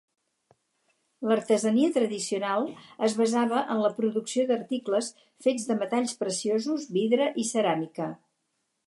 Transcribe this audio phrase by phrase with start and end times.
[1.31, 2.65] L'artesania tradicional
[3.09, 5.11] es basava en la producció d'articles
[5.47, 8.11] fets de metalls preciosos, vidre i ceràmica.